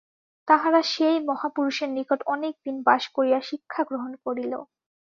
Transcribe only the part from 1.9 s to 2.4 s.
নিকট